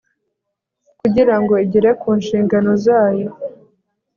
[0.99, 3.29] kugira ngo igere ku nshingano zayo